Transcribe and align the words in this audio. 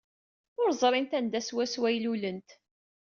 Ur 0.61 0.69
ẓrint 0.81 1.17
anda 1.19 1.41
swaswa 1.41 1.85
ay 1.89 1.97
lulent. 2.03 2.49